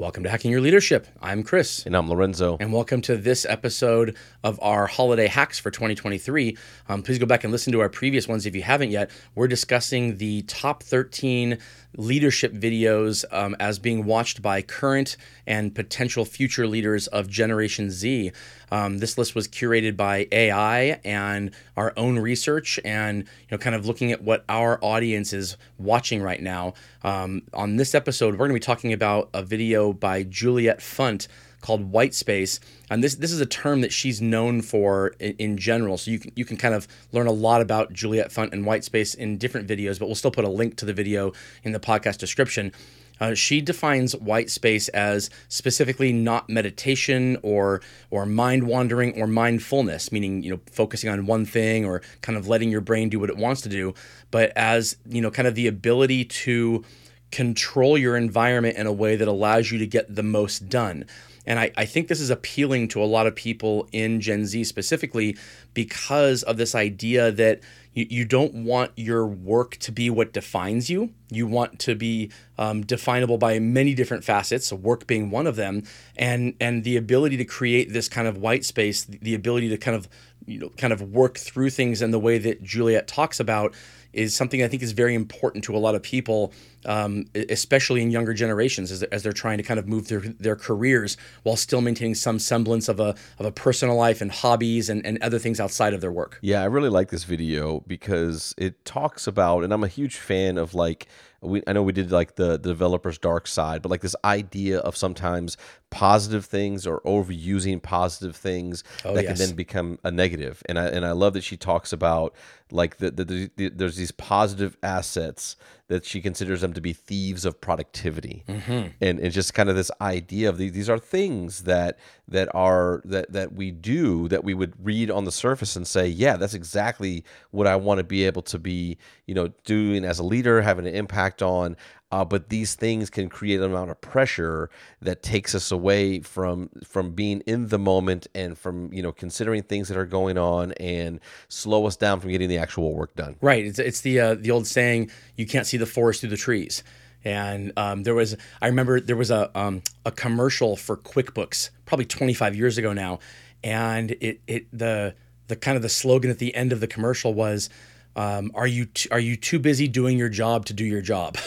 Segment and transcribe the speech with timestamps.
[0.00, 1.06] Welcome to Hacking Your Leadership.
[1.20, 1.84] I'm Chris.
[1.84, 2.56] And I'm Lorenzo.
[2.58, 6.56] And welcome to this episode of our holiday hacks for 2023.
[6.88, 9.10] Um, please go back and listen to our previous ones if you haven't yet.
[9.34, 11.58] We're discussing the top 13
[11.96, 18.32] leadership videos um, as being watched by current and potential future leaders of Generation Z.
[18.70, 23.74] Um, this list was curated by AI and our own research, and you know, kind
[23.74, 26.74] of looking at what our audience is watching right now.
[27.02, 31.26] Um, on this episode, we're going to be talking about a video by Juliet Funt
[31.60, 35.56] called white space and this this is a term that she's known for in, in,
[35.58, 38.64] general so you can you can kind of learn a lot about Juliet Funt and
[38.64, 41.72] white space in different videos but we'll still put a link to the video in
[41.72, 42.72] the podcast description
[43.20, 50.10] uh, she defines white space as specifically not meditation or or mind wandering or mindfulness,
[50.10, 53.28] meaning you know focusing on one thing or kind of letting your brain do what
[53.28, 53.94] it wants to do,
[54.30, 56.82] but as you know kind of the ability to
[57.30, 61.04] control your environment in a way that allows you to get the most done.
[61.46, 64.64] And I, I, think this is appealing to a lot of people in Gen Z
[64.64, 65.36] specifically
[65.74, 67.60] because of this idea that
[67.94, 71.12] you, you don't want your work to be what defines you.
[71.30, 75.84] You want to be um, definable by many different facets, work being one of them,
[76.16, 79.96] and and the ability to create this kind of white space, the ability to kind
[79.96, 80.08] of
[80.46, 83.74] you know kind of work through things in the way that Juliet talks about
[84.12, 86.52] is something I think is very important to a lot of people,
[86.84, 90.56] um, especially in younger generations, as, as, they're trying to kind of move their, their
[90.56, 95.04] careers while still maintaining some semblance of a, of a personal life and hobbies and,
[95.04, 96.38] and other things outside of their work.
[96.40, 100.58] Yeah, I really like this video because it talks about, and I'm a huge fan
[100.58, 101.06] of like,
[101.42, 104.78] we, I know we did like the, the developer's dark side, but like this idea
[104.80, 105.56] of sometimes
[105.90, 109.38] positive things or overusing positive things oh, that yes.
[109.38, 110.62] can then become a negative.
[110.66, 112.34] And I and I love that she talks about
[112.72, 115.56] like the, the, the, the there's these positive assets
[115.88, 118.88] that she considers them to be thieves of productivity mm-hmm.
[119.00, 123.02] and it's just kind of this idea of these, these are things that that are
[123.04, 126.54] that that we do that we would read on the surface and say yeah that's
[126.54, 128.96] exactly what i want to be able to be
[129.26, 131.76] you know doing as a leader having an impact on
[132.12, 134.68] uh, but these things can create an amount of pressure
[135.00, 139.62] that takes us away from from being in the moment and from you know considering
[139.62, 143.36] things that are going on and slow us down from getting the actual work done.
[143.40, 143.64] Right.
[143.64, 146.82] It's it's the uh, the old saying you can't see the forest through the trees.
[147.22, 152.06] And um, there was I remember there was a um, a commercial for QuickBooks probably
[152.06, 153.20] 25 years ago now,
[153.62, 155.14] and it it the
[155.46, 157.70] the kind of the slogan at the end of the commercial was
[158.16, 161.36] um, are you t- are you too busy doing your job to do your job?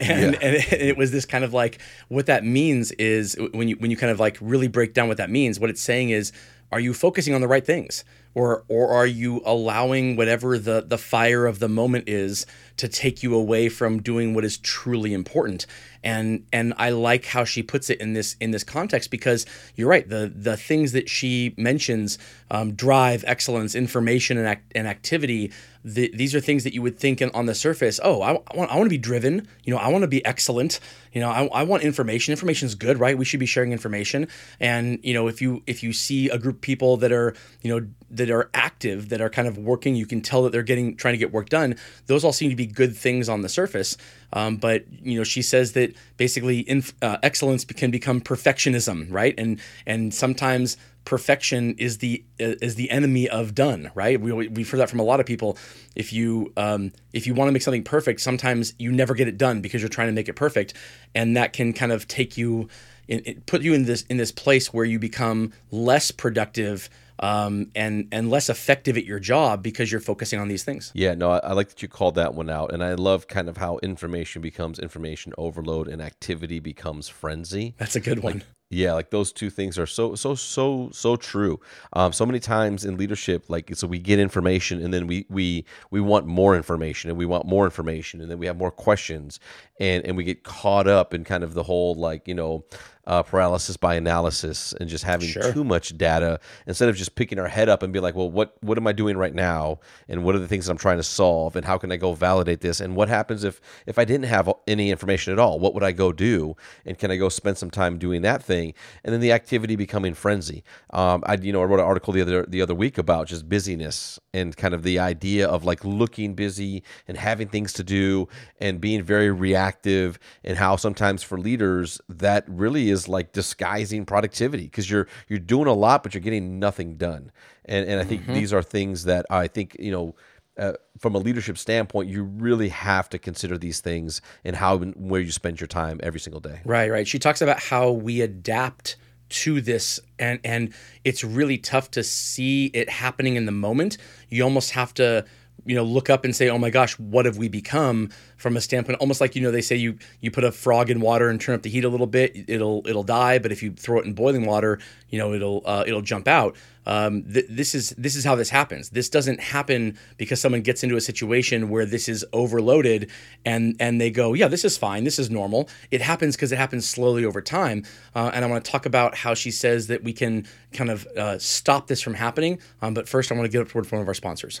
[0.00, 0.38] And, yeah.
[0.42, 3.76] and, it, and it was this kind of like what that means is when you
[3.76, 6.32] when you kind of like really break down what that means what it's saying is
[6.74, 8.04] are you focusing on the right things?
[8.34, 12.46] Or or are you allowing whatever the the fire of the moment is
[12.78, 15.66] to take you away from doing what is truly important?
[16.02, 19.46] And and I like how she puts it in this in this context because
[19.76, 22.18] you're right the the things that she mentions
[22.50, 25.52] um, drive excellence information and, act, and activity
[25.84, 28.70] the, these are things that you would think on the surface oh I, I, want,
[28.70, 29.46] I want to be driven.
[29.64, 30.80] You know I want to be excellent.
[31.12, 32.32] You know I, I want information.
[32.32, 33.16] Information is good right?
[33.16, 34.28] We should be sharing information.
[34.60, 37.70] And you know if you if you see a group of people that are you
[37.70, 40.96] know that are active that are kind of working you can tell that they're getting
[40.96, 41.76] trying to get work done.
[42.06, 43.96] Those all seem to be good things on the surface
[44.34, 46.68] um, but you know she says that basically
[47.00, 49.34] uh, excellence can become perfectionism right?
[49.38, 54.20] And and sometimes perfection is the uh, is the enemy of done right?
[54.20, 55.56] We, we've heard that from a lot of people.
[55.94, 59.38] If you um, if you want to make something perfect sometimes you never get it
[59.38, 60.74] done because you're trying to make it perfect.
[61.14, 62.68] And that can kind of take you
[63.06, 68.08] in, put you in this in this place where you become less productive um, and
[68.12, 70.92] and less effective at your job because you're focusing on these things.
[70.94, 73.48] Yeah, no, I, I, like that you called that one out, and I love kind
[73.48, 77.74] of how information becomes information overload and activity becomes frenzy.
[77.78, 78.34] That's a good one.
[78.34, 81.60] Like, yeah, like those two things are so so so so true.
[81.92, 85.64] Um, so many times in leadership, like so we get information and then we we
[85.90, 89.38] we want more information and we want more information and then we have more questions
[89.78, 92.64] and and we get caught up in kind of the whole like you know
[93.06, 97.48] uh, paralysis by analysis and just having too much data instead of just picking our
[97.48, 100.34] head up and be like, well, what what am I doing right now, and what
[100.34, 102.80] are the things that I'm trying to solve, and how can I go validate this,
[102.80, 105.92] and what happens if if I didn't have any information at all, what would I
[105.92, 108.74] go do, and can I go spend some time doing that thing,
[109.04, 110.64] and then the activity becoming frenzy.
[110.90, 113.48] Um, I you know I wrote an article the other the other week about just
[113.48, 118.28] busyness and kind of the idea of like looking busy and having things to do
[118.60, 124.64] and being very reactive and how sometimes for leaders that really is like disguising productivity
[124.64, 127.30] because you're you're doing a lot but you're getting nothing done
[127.64, 128.34] and and I think Mm-hmm.
[128.34, 130.14] these are things that I think you know
[130.56, 134.94] uh, from a leadership standpoint you really have to consider these things and how and
[134.96, 137.06] where you spend your time every single day Right, right.
[137.08, 138.96] She talks about how we adapt
[139.30, 143.98] to this and and it's really tough to see it happening in the moment.
[144.28, 145.24] You almost have to
[145.66, 148.10] you know look up and say oh my gosh what have we become?
[148.36, 151.00] From a standpoint almost like you know they say you you put a frog in
[151.00, 153.72] water and turn up the heat a little bit it'll it'll die but if you
[153.72, 154.78] throw it in boiling water
[155.14, 156.56] you know it'll uh, it'll jump out.
[156.86, 158.90] Um, th- this is this is how this happens.
[158.90, 163.10] This doesn't happen because someone gets into a situation where this is overloaded
[163.44, 165.04] and and they go yeah this is fine.
[165.04, 165.68] This is normal.
[165.92, 167.84] It happens because it happens slowly over time.
[168.14, 171.06] Uh, and i want to talk about how she says that we can kind of
[171.16, 172.58] uh, stop this from happening.
[172.82, 174.60] Um, but first i want to get up from one of our sponsors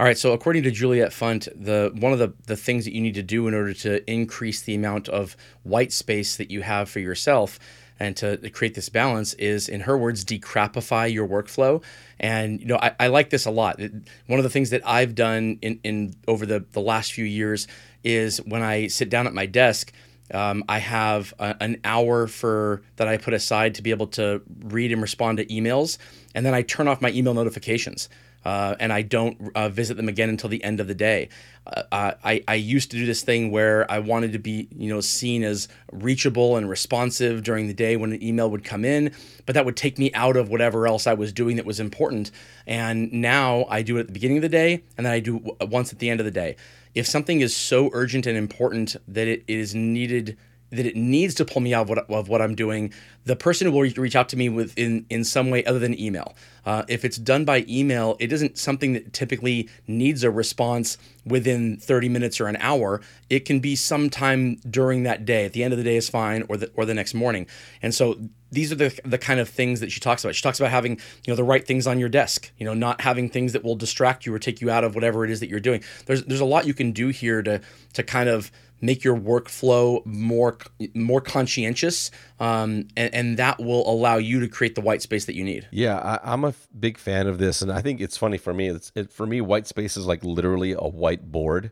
[0.00, 3.00] All right, so according to Juliet Funt, the one of the, the things that you
[3.00, 6.88] need to do in order to increase the amount of white space that you have
[6.88, 7.58] for yourself
[7.98, 11.82] and to create this balance is, in her words, decrapify your workflow.
[12.20, 13.80] And you know, I, I like this a lot.
[14.28, 17.66] One of the things that I've done in, in over the, the last few years
[18.04, 19.92] is when I sit down at my desk,
[20.32, 24.42] um, I have a, an hour for that I put aside to be able to
[24.60, 25.98] read and respond to emails,
[26.36, 28.08] and then I turn off my email notifications.
[28.44, 31.28] Uh, and I don't uh, visit them again until the end of the day.
[31.66, 35.00] Uh, I, I used to do this thing where I wanted to be, you know,
[35.00, 39.12] seen as reachable and responsive during the day when an email would come in,
[39.44, 42.30] but that would take me out of whatever else I was doing that was important.
[42.66, 45.56] And now I do it at the beginning of the day, and then I do
[45.60, 46.56] once at the end of the day.
[46.94, 50.38] If something is so urgent and important that it is needed
[50.70, 52.92] that it needs to pull me out of what, of what I'm doing,
[53.24, 56.34] the person will reach out to me with in, in some way other than email.
[56.64, 61.78] Uh, if it's done by email, it isn't something that typically needs a response within
[61.78, 63.00] 30 minutes or an hour.
[63.30, 65.44] It can be sometime during that day.
[65.46, 67.46] At the end of the day is fine, or the or the next morning.
[67.80, 68.18] And so
[68.50, 70.34] these are the the kind of things that she talks about.
[70.34, 72.50] She talks about having you know the right things on your desk.
[72.58, 75.24] You know, not having things that will distract you or take you out of whatever
[75.24, 75.82] it is that you're doing.
[76.06, 77.60] There's there's a lot you can do here to
[77.94, 80.58] to kind of make your workflow more
[80.94, 82.10] more conscientious,
[82.40, 85.68] um, and, and that will allow you to create the white space that you need.
[85.70, 88.54] Yeah, I, I'm a f- big fan of this, and I think it's funny for
[88.54, 88.68] me.
[88.68, 91.70] It's it, for me, white space is like literally a whiteboard.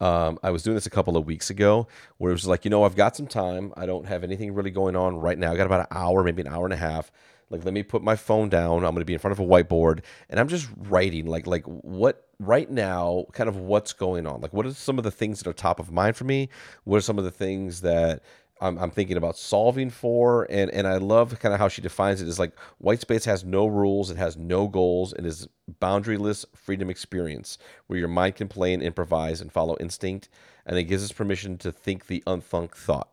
[0.00, 1.86] Um, I was doing this a couple of weeks ago,
[2.18, 3.72] where it was like, you know, I've got some time.
[3.76, 5.52] I don't have anything really going on right now.
[5.52, 7.10] I got about an hour, maybe an hour and a half.
[7.50, 8.76] Like, let me put my phone down.
[8.84, 11.64] I'm going to be in front of a whiteboard, and I'm just writing, like, like
[11.64, 14.40] what right now, kind of what's going on.
[14.40, 16.48] Like, what are some of the things that are top of mind for me?
[16.84, 18.22] What are some of the things that
[18.60, 22.20] I'm, I'm thinking about solving for and and I love kind of how she defines
[22.20, 25.48] it is like white space has no rules it has no goals it is
[25.80, 30.28] boundaryless freedom experience where your mind can play and improvise and follow instinct
[30.66, 33.08] and it gives us permission to think the unthunk thought.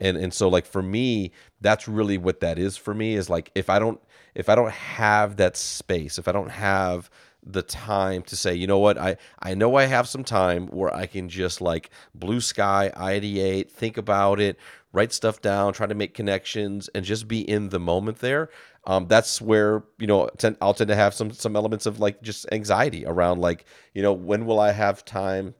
[0.00, 3.50] And and so like for me that's really what that is for me is like
[3.54, 4.00] if I don't
[4.34, 7.08] if I don't have that space if I don't have
[7.44, 10.94] the time to say, you know what, I, I know I have some time where
[10.94, 14.58] I can just like blue sky, ideate, think about it,
[14.92, 18.50] write stuff down, try to make connections, and just be in the moment there.
[18.84, 22.22] Um, that's where you know tend, I'll tend to have some some elements of like
[22.22, 25.54] just anxiety around like you know when will I have time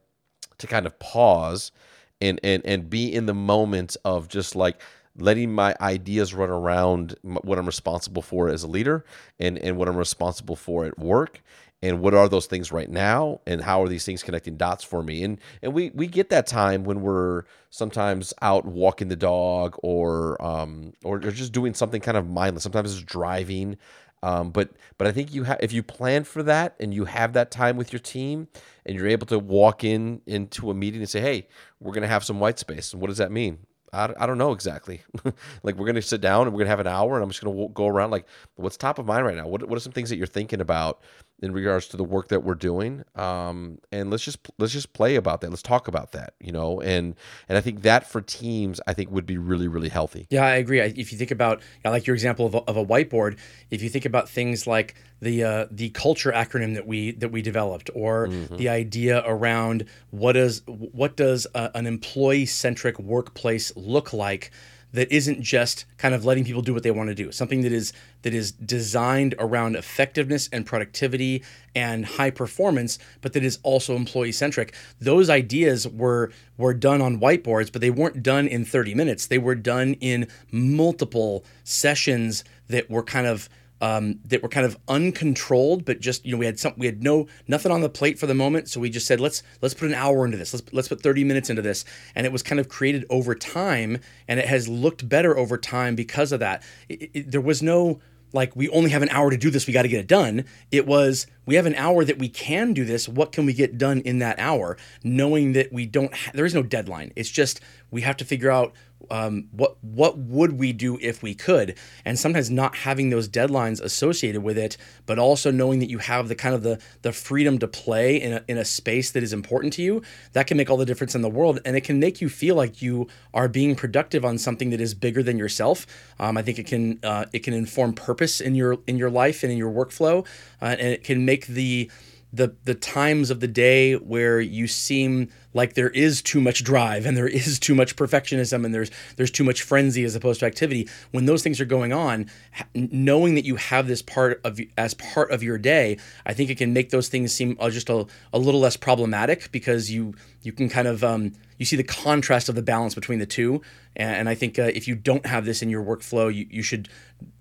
[0.58, 1.72] to kind of pause
[2.20, 4.80] and and and be in the moment of just like
[5.16, 9.04] letting my ideas run around what I'm responsible for as a leader
[9.38, 11.42] and and what I'm responsible for at work
[11.82, 15.02] and what are those things right now and how are these things connecting dots for
[15.02, 19.76] me and and we we get that time when we're sometimes out walking the dog
[19.82, 23.76] or um or, or just doing something kind of mindless sometimes it's driving
[24.22, 27.32] um, but but I think you have if you plan for that and you have
[27.32, 28.48] that time with your team
[28.86, 31.48] and you're able to walk in into a meeting and say, hey,
[31.80, 32.92] we're gonna have some white space.
[32.92, 33.58] And what does that mean?
[33.92, 35.02] I, I don't know exactly.
[35.64, 37.68] like we're gonna sit down and we're gonna have an hour, and I'm just gonna
[37.68, 39.48] go around like, what's top of mind right now?
[39.48, 41.02] What what are some things that you're thinking about
[41.42, 43.04] in regards to the work that we're doing?
[43.16, 45.50] Um, and let's just let's just play about that.
[45.50, 46.34] Let's talk about that.
[46.40, 47.14] You know, and
[47.48, 50.26] and I think that for teams, I think would be really really healthy.
[50.30, 50.80] Yeah, I agree.
[50.80, 53.38] If you think about, I like your example of a, of a whiteboard.
[53.70, 57.42] If you think about things like the uh, the culture acronym that we that we
[57.42, 58.56] developed, or mm-hmm.
[58.56, 64.52] the idea around what does what does a, an employee centric workplace look like
[64.92, 67.32] that isn't just kind of letting people do what they want to do.
[67.32, 71.42] Something that is that is designed around effectiveness and productivity
[71.74, 77.18] and high performance but that is also employee centric those ideas were were done on
[77.18, 79.26] whiteboards but they weren't done in 30 minutes.
[79.26, 83.48] They were done in multiple sessions that were kind of
[83.82, 87.02] um, that were kind of uncontrolled, but just you know we had some we had
[87.02, 89.88] no nothing on the plate for the moment, so we just said let's let's put
[89.88, 91.84] an hour into this, let's let's put 30 minutes into this,
[92.14, 93.98] and it was kind of created over time,
[94.28, 96.62] and it has looked better over time because of that.
[96.88, 98.00] It, it, there was no
[98.32, 99.66] like we only have an hour to do this.
[99.66, 100.44] We got to get it done.
[100.70, 103.08] It was we have an hour that we can do this.
[103.08, 104.76] What can we get done in that hour?
[105.02, 107.12] Knowing that we don't ha- there is no deadline.
[107.16, 107.60] It's just
[107.90, 108.72] we have to figure out
[109.10, 111.76] um, what what would we do if we could?
[112.04, 116.28] And sometimes not having those deadlines associated with it but also knowing that you have
[116.28, 119.32] the kind of the the freedom to play in a, in a space that is
[119.32, 121.98] important to you that can make all the difference in the world and it can
[121.98, 125.86] make you feel like you are being productive on something that is bigger than yourself.
[126.18, 129.42] Um, I think it can uh, it can inform purpose in your in your life
[129.42, 130.26] and in your workflow
[130.60, 131.90] uh, and it can make the
[132.32, 137.04] the the times of the day where you seem like there is too much drive
[137.04, 140.46] and there is too much perfectionism and there's there's too much frenzy as opposed to
[140.46, 140.88] activity.
[141.10, 142.30] When those things are going on
[142.74, 145.96] knowing that you have this part of as part of your day
[146.26, 149.50] i think it can make those things seem uh, just a, a little less problematic
[149.52, 153.20] because you you can kind of um, you see the contrast of the balance between
[153.20, 153.62] the two.
[153.96, 156.62] And, and i think uh, if you don't have this in your workflow you, you
[156.62, 156.88] should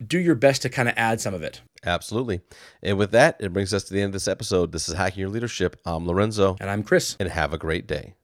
[0.06, 2.42] do your best to kind of add some of it Absolutely.
[2.84, 4.72] And with that, it brings us to the end of this episode.
[4.72, 5.80] This is Hacking Your Leadership.
[5.86, 6.58] I'm Lorenzo.
[6.60, 7.16] And I'm Chris.
[7.20, 8.16] And have a great day.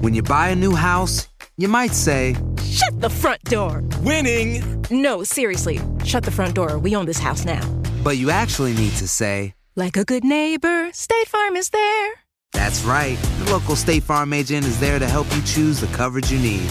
[0.00, 3.82] When you buy a new house, you might say, Shut the front door!
[4.00, 4.84] Winning!
[4.90, 5.80] No, seriously.
[6.04, 6.78] Shut the front door.
[6.78, 7.66] We own this house now.
[8.02, 12.12] But you actually need to say, Like a good neighbor, State Farm is there.
[12.52, 13.18] That's right.
[13.44, 16.68] The local State Farm agent is there to help you choose the coverage you need.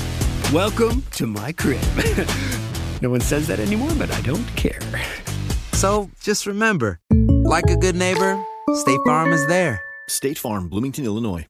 [0.51, 1.81] Welcome to my crib.
[3.01, 4.79] No one says that anymore, but I don't care.
[5.73, 6.99] So just remember
[7.43, 8.43] like a good neighbor,
[8.75, 9.81] State Farm is there.
[10.07, 11.45] State Farm, Bloomington, Illinois.